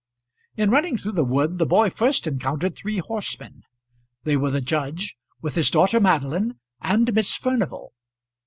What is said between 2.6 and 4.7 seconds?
three horsemen. They were the